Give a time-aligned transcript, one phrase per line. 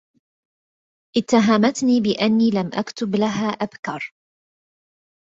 [1.17, 4.13] اتهمتني بأني لم أكتب لها أبكر.